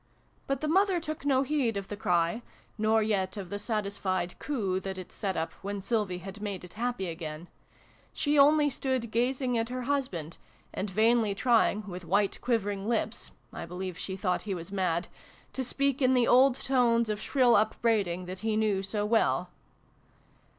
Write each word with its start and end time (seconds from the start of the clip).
But 0.47 0.61
the 0.61 0.67
mother 0.67 0.99
took 0.99 1.25
no 1.27 1.43
heed 1.43 1.77
of 1.77 1.87
the 1.87 1.95
cry, 1.95 2.41
nor 2.75 3.03
yet 3.03 3.37
of 3.37 3.51
the 3.51 3.59
satisfied' 3.59 4.33
coo' 4.39 4.79
that 4.79 4.97
it 4.97 5.11
set 5.11 5.37
up 5.37 5.53
when 5.61 5.79
Sylvie 5.79 6.17
had 6.17 6.41
made 6.41 6.63
it 6.63 6.73
happy 6.73 7.05
again: 7.07 7.47
she 8.11 8.35
only 8.39 8.67
stood 8.67 9.11
gazing 9.11 9.59
at 9.59 9.69
her 9.69 9.83
husband, 9.83 10.39
and 10.73 10.89
vainly 10.89 11.35
trying, 11.35 11.83
with 11.85 12.03
white 12.03 12.37
vi] 12.39 12.39
WILLIE'S 12.39 12.41
WIFE. 12.41 12.41
87 12.41 12.45
quivering 12.45 12.89
lips 12.89 13.31
(I 13.53 13.65
believe 13.67 13.95
she 13.95 14.15
thought 14.15 14.41
he 14.41 14.55
was 14.55 14.71
mad), 14.71 15.07
to 15.53 15.63
speak 15.63 16.01
in 16.01 16.15
the 16.15 16.27
old 16.27 16.55
tones 16.55 17.07
of 17.07 17.21
shrill 17.21 17.55
up 17.55 17.79
braiding 17.83 18.25
that 18.25 18.39
he 18.39 18.57
knew 18.57 18.81
so 18.81 19.05
well. 19.05 19.51